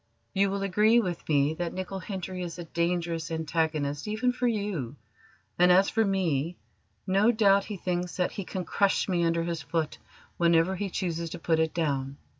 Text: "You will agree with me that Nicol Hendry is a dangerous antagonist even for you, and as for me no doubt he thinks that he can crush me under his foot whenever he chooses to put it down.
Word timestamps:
"You 0.33 0.49
will 0.49 0.63
agree 0.63 0.99
with 0.99 1.29
me 1.29 1.53
that 1.59 1.75
Nicol 1.75 1.99
Hendry 1.99 2.41
is 2.41 2.57
a 2.57 2.63
dangerous 2.63 3.29
antagonist 3.29 4.07
even 4.07 4.31
for 4.33 4.47
you, 4.47 4.95
and 5.59 5.71
as 5.71 5.91
for 5.91 6.03
me 6.03 6.57
no 7.05 7.31
doubt 7.31 7.65
he 7.65 7.77
thinks 7.77 8.17
that 8.17 8.31
he 8.31 8.43
can 8.43 8.65
crush 8.65 9.07
me 9.07 9.23
under 9.23 9.43
his 9.43 9.61
foot 9.61 9.99
whenever 10.37 10.75
he 10.75 10.89
chooses 10.89 11.29
to 11.29 11.37
put 11.37 11.59
it 11.59 11.71
down. 11.75 12.17